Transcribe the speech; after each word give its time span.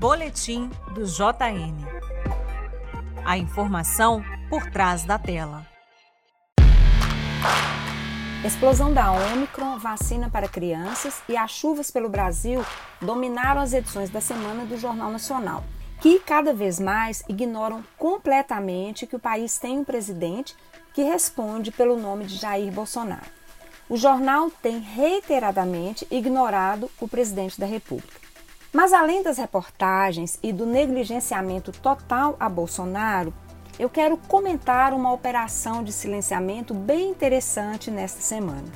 Boletim 0.00 0.70
do 0.94 1.04
JN. 1.04 1.76
A 3.22 3.36
informação 3.36 4.24
por 4.48 4.64
trás 4.70 5.04
da 5.04 5.18
tela. 5.18 5.66
Explosão 8.42 8.94
da 8.94 9.12
Omicron, 9.12 9.78
vacina 9.78 10.30
para 10.30 10.48
crianças 10.48 11.20
e 11.28 11.36
as 11.36 11.50
chuvas 11.50 11.90
pelo 11.90 12.08
Brasil 12.08 12.64
dominaram 12.98 13.60
as 13.60 13.74
edições 13.74 14.08
da 14.08 14.22
semana 14.22 14.64
do 14.64 14.78
Jornal 14.78 15.10
Nacional, 15.10 15.62
que 16.00 16.18
cada 16.18 16.54
vez 16.54 16.80
mais 16.80 17.22
ignoram 17.28 17.84
completamente 17.98 19.06
que 19.06 19.16
o 19.16 19.20
país 19.20 19.58
tem 19.58 19.80
um 19.80 19.84
presidente 19.84 20.56
que 20.94 21.02
responde 21.02 21.70
pelo 21.70 21.98
nome 21.98 22.24
de 22.24 22.36
Jair 22.36 22.72
Bolsonaro. 22.72 23.30
O 23.86 23.98
jornal 23.98 24.50
tem 24.62 24.78
reiteradamente 24.78 26.06
ignorado 26.10 26.90
o 26.98 27.06
presidente 27.06 27.60
da 27.60 27.66
República. 27.66 28.29
Mas 28.72 28.92
além 28.92 29.20
das 29.20 29.38
reportagens 29.38 30.38
e 30.40 30.52
do 30.52 30.64
negligenciamento 30.64 31.72
total 31.72 32.36
a 32.38 32.48
Bolsonaro, 32.48 33.34
eu 33.80 33.90
quero 33.90 34.16
comentar 34.16 34.94
uma 34.94 35.12
operação 35.12 35.82
de 35.82 35.92
silenciamento 35.92 36.72
bem 36.72 37.10
interessante 37.10 37.90
nesta 37.90 38.20
semana. 38.20 38.70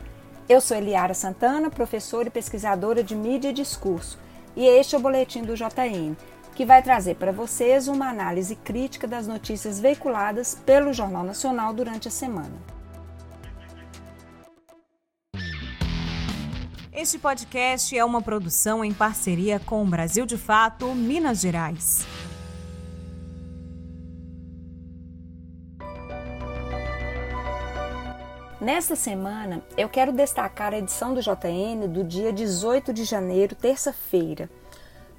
Eu 0.48 0.60
sou 0.60 0.76
Eliara 0.76 1.14
Santana, 1.14 1.70
professora 1.70 2.26
e 2.26 2.30
pesquisadora 2.30 3.04
de 3.04 3.14
mídia 3.14 3.50
e 3.50 3.52
discurso, 3.52 4.18
e 4.56 4.66
este 4.66 4.96
é 4.96 4.98
o 4.98 5.00
boletim 5.00 5.42
do 5.42 5.54
JN, 5.54 6.16
que 6.56 6.64
vai 6.64 6.82
trazer 6.82 7.14
para 7.14 7.30
vocês 7.30 7.86
uma 7.86 8.08
análise 8.08 8.56
crítica 8.56 9.06
das 9.06 9.28
notícias 9.28 9.78
veiculadas 9.78 10.56
pelo 10.66 10.92
Jornal 10.92 11.22
Nacional 11.22 11.72
durante 11.72 12.08
a 12.08 12.10
semana. 12.10 12.73
Este 16.96 17.18
podcast 17.18 17.98
é 17.98 18.04
uma 18.04 18.22
produção 18.22 18.84
em 18.84 18.94
parceria 18.94 19.58
com 19.58 19.82
o 19.82 19.84
Brasil 19.84 20.24
de 20.24 20.38
Fato, 20.38 20.94
Minas 20.94 21.40
Gerais. 21.40 22.06
Nesta 28.60 28.94
semana, 28.94 29.60
eu 29.76 29.88
quero 29.88 30.12
destacar 30.12 30.72
a 30.72 30.78
edição 30.78 31.12
do 31.12 31.20
JN 31.20 31.88
do 31.92 32.04
dia 32.04 32.32
18 32.32 32.92
de 32.92 33.02
janeiro, 33.02 33.56
terça-feira. 33.56 34.48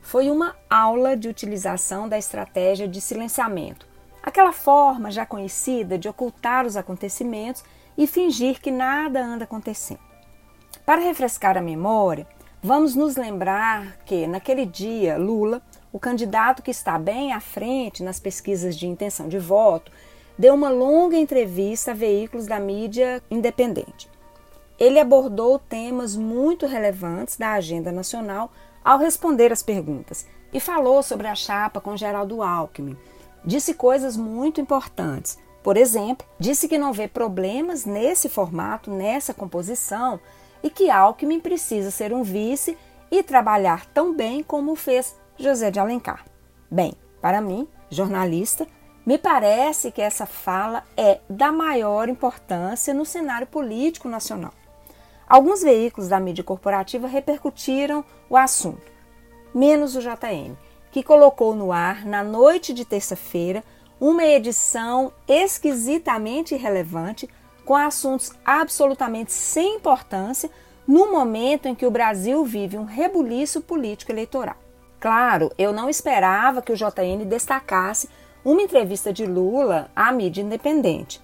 Foi 0.02 0.32
uma 0.32 0.56
aula 0.70 1.18
de 1.18 1.28
utilização 1.28 2.08
da 2.08 2.18
estratégia 2.18 2.88
de 2.88 3.02
silenciamento, 3.02 3.86
aquela 4.24 4.54
forma 4.54 5.12
já 5.12 5.26
conhecida 5.26 5.98
de 5.98 6.08
ocultar 6.08 6.66
os 6.66 6.78
acontecimentos 6.78 7.66
e 7.98 8.08
fingir 8.08 8.62
que 8.62 8.72
nada 8.72 9.22
anda 9.22 9.44
acontecendo. 9.44 10.05
Para 10.86 11.02
refrescar 11.02 11.58
a 11.58 11.62
memória, 11.62 12.28
vamos 12.62 12.94
nos 12.94 13.16
lembrar 13.16 13.98
que, 14.06 14.28
naquele 14.28 14.68
dia, 14.68 15.18
Lula, 15.18 15.60
o 15.92 16.00
candidato 16.00 16.62
que 16.62 16.70
está 16.70 17.00
bem 17.00 17.34
à 17.34 17.40
frente 17.40 18.04
nas 18.04 18.20
pesquisas 18.20 18.76
de 18.76 18.86
intenção 18.86 19.28
de 19.28 19.40
voto, 19.40 19.92
deu 20.38 20.54
uma 20.54 20.70
longa 20.70 21.18
entrevista 21.18 21.90
a 21.90 21.96
veículos 21.96 22.46
da 22.46 22.60
mídia 22.60 23.24
independente. 23.32 24.08
Ele 24.80 25.00
abordou 25.00 25.58
temas 25.58 26.16
muito 26.16 26.68
relevantes 26.68 27.36
da 27.36 27.54
agenda 27.54 27.92
nacional 27.92 28.52
ao 28.84 29.00
responder 29.00 29.52
às 29.52 29.64
perguntas 29.64 30.28
e 30.54 30.60
falou 30.60 31.02
sobre 31.02 31.26
a 31.26 31.34
chapa 31.34 31.82
com 31.82 31.98
Geraldo 31.98 32.44
Alckmin. 32.44 32.96
Disse 33.44 33.74
coisas 33.74 34.16
muito 34.16 34.62
importantes. 34.62 35.40
Por 35.64 35.78
exemplo, 35.78 36.28
disse 36.40 36.68
que 36.68 36.78
não 36.78 36.94
vê 36.94 37.08
problemas 37.08 37.86
nesse 37.86 38.30
formato, 38.30 38.92
nessa 38.92 39.34
composição, 39.34 40.20
e 40.66 40.70
que 40.72 40.90
Alckmin 40.90 41.40
precisa 41.40 41.92
ser 41.92 42.12
um 42.12 42.24
vice 42.24 42.76
e 43.12 43.22
trabalhar 43.22 43.86
tão 43.86 44.16
bem 44.16 44.42
como 44.42 44.76
fez 44.76 45.16
José 45.38 45.70
de 45.70 45.80
Alencar. 45.80 46.26
Bem, 46.72 46.96
para 47.22 47.40
mim, 47.40 47.68
jornalista, 47.88 48.68
me 49.06 49.20
parece 49.20 49.92
que 49.92 50.02
essa 50.02 50.26
fala 50.26 50.84
é 50.98 51.20
da 51.30 51.52
maior 51.52 52.10
importância 52.10 52.96
no 52.96 53.06
cenário 53.06 53.46
político 53.46 54.10
nacional. 54.10 54.52
Alguns 55.30 55.62
veículos 55.62 56.10
da 56.10 56.20
mídia 56.20 56.44
corporativa 56.44 57.08
repercutiram 57.08 58.04
o 58.28 58.36
assunto, 58.36 58.92
menos 59.54 59.96
o 59.96 60.02
JN, 60.02 60.56
que 60.92 61.04
colocou 61.04 61.56
no 61.56 61.72
ar, 61.72 62.04
na 62.06 62.24
noite 62.24 62.74
de 62.74 62.86
terça-feira, 62.86 63.64
uma 64.00 64.26
edição 64.26 65.14
esquisitamente 65.28 66.56
irrelevante 66.56 67.30
com 67.66 67.76
assuntos 67.76 68.32
absolutamente 68.46 69.34
sem 69.34 69.76
importância 69.76 70.50
no 70.88 71.12
momento 71.12 71.68
em 71.68 71.76
que 71.76 71.86
o 71.86 71.92
Brasil 71.92 72.44
vive 72.46 72.78
um 72.78 72.86
rebuliço 72.86 73.62
político 73.62 74.12
eleitoral. 74.12 74.56
Claro, 75.00 75.52
eu 75.58 75.74
não 75.74 75.90
esperava 75.90 76.62
que 76.62 76.72
o 76.72 76.76
JN 76.76 77.26
destacasse 77.26 78.10
uma 78.44 78.62
entrevista 78.62 79.12
de 79.12 79.26
Lula 79.26 79.90
à 79.96 80.12
mídia 80.12 80.42
independente. 80.42 81.20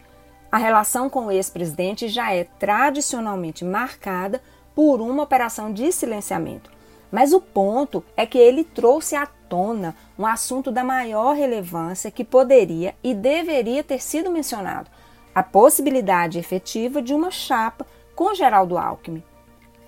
A 0.51 0.57
relação 0.57 1.09
com 1.09 1.27
o 1.27 1.31
ex-presidente 1.31 2.07
já 2.07 2.33
é 2.33 2.43
tradicionalmente 2.43 3.63
marcada 3.63 4.41
por 4.75 4.99
uma 4.99 5.23
operação 5.23 5.71
de 5.71 5.91
silenciamento. 5.91 6.69
Mas 7.11 7.33
o 7.33 7.41
ponto 7.41 8.03
é 8.15 8.25
que 8.25 8.37
ele 8.37 8.63
trouxe 8.63 9.15
à 9.15 9.25
tona 9.25 9.95
um 10.17 10.25
assunto 10.25 10.71
da 10.71 10.83
maior 10.83 11.35
relevância 11.35 12.11
que 12.11 12.23
poderia 12.23 12.95
e 13.03 13.13
deveria 13.13 13.83
ter 13.83 14.01
sido 14.01 14.31
mencionado: 14.31 14.89
a 15.35 15.43
possibilidade 15.43 16.39
efetiva 16.39 17.01
de 17.01 17.13
uma 17.13 17.29
chapa 17.29 17.85
com 18.15 18.33
Geraldo 18.33 18.77
Alckmin. 18.77 19.23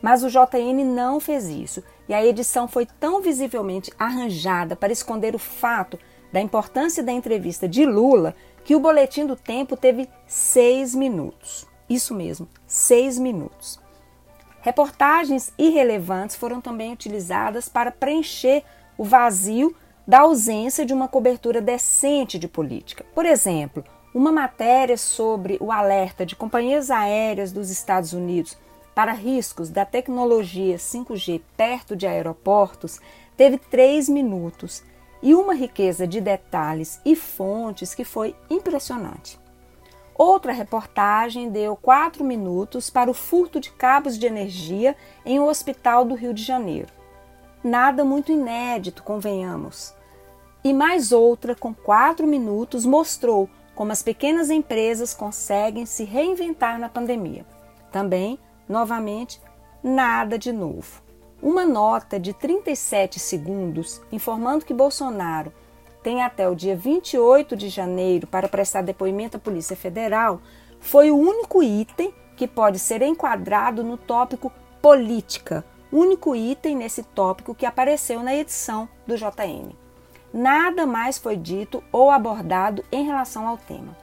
Mas 0.03 0.21
o 0.21 0.27
JN 0.27 0.83
não 0.83 1.17
fez 1.17 1.47
isso 1.47 1.81
e 2.09 2.13
a 2.13 2.23
edição 2.25 2.67
foi 2.67 2.85
tão 2.85 3.21
visivelmente 3.21 3.89
arranjada 3.97 4.75
para 4.75 4.91
esconder 4.91 5.33
o 5.33 5.39
fato 5.39 5.97
da 6.29 6.41
importância 6.41 7.01
da 7.01 7.13
entrevista 7.13 7.69
de 7.69 7.85
Lula 7.85 8.35
que 8.65 8.75
o 8.75 8.81
Boletim 8.81 9.25
do 9.25 9.37
Tempo 9.37 9.77
teve 9.77 10.09
seis 10.27 10.93
minutos. 10.93 11.65
Isso 11.89 12.13
mesmo, 12.13 12.49
seis 12.67 13.17
minutos. 13.17 13.79
Reportagens 14.59 15.53
irrelevantes 15.57 16.35
foram 16.35 16.59
também 16.59 16.91
utilizadas 16.91 17.69
para 17.69 17.89
preencher 17.89 18.63
o 18.97 19.05
vazio 19.05 19.73
da 20.05 20.19
ausência 20.19 20.85
de 20.85 20.93
uma 20.93 21.07
cobertura 21.07 21.61
decente 21.61 22.37
de 22.37 22.49
política. 22.49 23.05
Por 23.15 23.25
exemplo, 23.25 23.85
uma 24.13 24.33
matéria 24.33 24.97
sobre 24.97 25.57
o 25.61 25.71
alerta 25.71 26.25
de 26.25 26.35
companhias 26.35 26.91
aéreas 26.91 27.53
dos 27.53 27.69
Estados 27.69 28.11
Unidos 28.11 28.57
para 28.93 29.11
riscos 29.13 29.69
da 29.69 29.85
tecnologia 29.85 30.77
5G 30.77 31.41
perto 31.57 31.95
de 31.95 32.05
aeroportos 32.05 32.99
teve 33.35 33.57
três 33.57 34.07
minutos 34.07 34.83
e 35.21 35.33
uma 35.33 35.53
riqueza 35.53 36.05
de 36.05 36.19
detalhes 36.19 36.99
e 37.05 37.15
fontes 37.15 37.95
que 37.95 38.03
foi 38.03 38.35
impressionante. 38.49 39.39
Outra 40.15 40.51
reportagem 40.51 41.49
deu 41.49 41.75
quatro 41.75 42.23
minutos 42.23 42.89
para 42.89 43.09
o 43.09 43.13
furto 43.15 43.59
de 43.59 43.71
cabos 43.71 44.17
de 44.17 44.27
energia 44.27 44.95
em 45.25 45.39
um 45.39 45.47
hospital 45.47 46.05
do 46.05 46.13
Rio 46.13 46.33
de 46.33 46.43
Janeiro. 46.43 46.89
Nada 47.63 48.05
muito 48.05 48.31
inédito, 48.31 49.01
convenhamos. 49.01 49.93
E 50.63 50.71
mais 50.71 51.11
outra, 51.11 51.55
com 51.55 51.73
quatro 51.73 52.27
minutos, 52.27 52.85
mostrou 52.85 53.49
como 53.73 53.91
as 53.91 54.03
pequenas 54.03 54.49
empresas 54.49 55.13
conseguem 55.13 55.85
se 55.85 56.03
reinventar 56.03 56.77
na 56.77 56.89
pandemia. 56.89 57.45
Também, 57.91 58.37
novamente, 58.67 59.41
nada 59.83 60.37
de 60.37 60.51
novo 60.51 61.03
uma 61.43 61.65
nota 61.65 62.17
de 62.17 62.31
37 62.31 63.19
segundos 63.19 64.01
informando 64.09 64.63
que 64.63 64.73
Bolsonaro 64.73 65.51
tem 66.01 66.23
até 66.23 66.47
o 66.47 66.55
dia 66.55 66.73
28 66.73 67.57
de 67.57 67.67
janeiro 67.67 68.25
para 68.25 68.47
prestar 68.47 68.81
depoimento 68.81 69.35
à 69.35 69.39
Polícia 69.39 69.75
Federal 69.75 70.39
foi 70.79 71.11
o 71.11 71.17
único 71.17 71.61
item 71.61 72.13
que 72.37 72.47
pode 72.47 72.79
ser 72.79 73.01
enquadrado 73.01 73.83
no 73.83 73.97
tópico 73.97 74.51
política, 74.81 75.65
único 75.91 76.33
item 76.33 76.77
nesse 76.77 77.03
tópico 77.03 77.53
que 77.53 77.65
apareceu 77.65 78.23
na 78.23 78.33
edição 78.33 78.87
do 79.05 79.17
JN. 79.17 79.75
Nada 80.33 80.85
mais 80.85 81.17
foi 81.17 81.35
dito 81.35 81.83
ou 81.91 82.09
abordado 82.09 82.83
em 82.91 83.05
relação 83.05 83.47
ao 83.47 83.57
tema. 83.57 83.95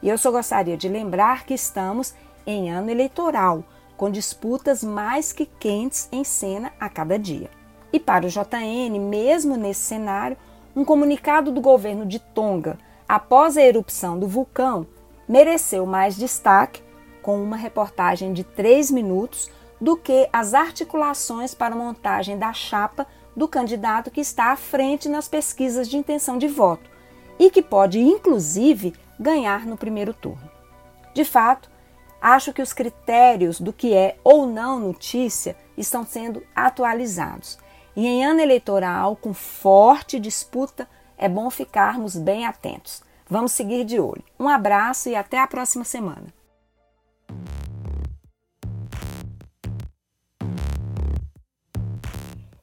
E 0.00 0.08
eu 0.08 0.16
só 0.16 0.30
gostaria 0.30 0.76
de 0.76 0.88
lembrar 0.88 1.44
que 1.44 1.54
estamos 1.54 2.14
em 2.46 2.70
ano 2.70 2.90
eleitoral 2.90 3.64
com 3.98 4.08
disputas 4.08 4.82
mais 4.82 5.32
que 5.32 5.44
quentes 5.44 6.08
em 6.12 6.22
cena 6.22 6.72
a 6.78 6.88
cada 6.88 7.18
dia. 7.18 7.50
E 7.92 7.98
para 7.98 8.26
o 8.26 8.28
JN, 8.28 8.96
mesmo 8.98 9.56
nesse 9.56 9.80
cenário, 9.80 10.36
um 10.74 10.84
comunicado 10.84 11.50
do 11.50 11.60
governo 11.60 12.06
de 12.06 12.20
Tonga, 12.20 12.78
após 13.08 13.56
a 13.56 13.62
erupção 13.62 14.16
do 14.16 14.28
vulcão, 14.28 14.86
mereceu 15.28 15.84
mais 15.84 16.16
destaque, 16.16 16.82
com 17.20 17.42
uma 17.42 17.56
reportagem 17.56 18.32
de 18.32 18.44
três 18.44 18.88
minutos, 18.88 19.50
do 19.80 19.96
que 19.96 20.28
as 20.32 20.54
articulações 20.54 21.52
para 21.52 21.74
a 21.74 21.78
montagem 21.78 22.38
da 22.38 22.52
chapa 22.52 23.06
do 23.36 23.48
candidato 23.48 24.10
que 24.10 24.20
está 24.20 24.52
à 24.52 24.56
frente 24.56 25.08
nas 25.08 25.28
pesquisas 25.28 25.88
de 25.88 25.96
intenção 25.96 26.38
de 26.38 26.46
voto 26.46 26.88
e 27.38 27.50
que 27.50 27.62
pode, 27.62 28.00
inclusive, 28.00 28.94
ganhar 29.18 29.66
no 29.66 29.76
primeiro 29.76 30.14
turno. 30.14 30.50
De 31.14 31.24
fato, 31.24 31.68
Acho 32.20 32.52
que 32.52 32.62
os 32.62 32.72
critérios 32.72 33.60
do 33.60 33.72
que 33.72 33.94
é 33.94 34.16
ou 34.24 34.46
não 34.46 34.80
notícia 34.80 35.56
estão 35.76 36.04
sendo 36.04 36.42
atualizados. 36.54 37.58
E 37.94 38.06
em 38.06 38.24
ano 38.24 38.40
eleitoral, 38.40 39.16
com 39.16 39.32
forte 39.32 40.18
disputa, 40.18 40.88
é 41.16 41.28
bom 41.28 41.48
ficarmos 41.50 42.16
bem 42.16 42.46
atentos. 42.46 43.02
Vamos 43.28 43.52
seguir 43.52 43.84
de 43.84 44.00
olho. 44.00 44.24
Um 44.38 44.48
abraço 44.48 45.08
e 45.08 45.14
até 45.14 45.38
a 45.38 45.46
próxima 45.46 45.84
semana. 45.84 46.26